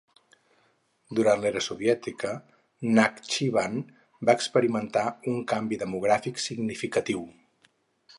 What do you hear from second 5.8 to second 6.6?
demogràfic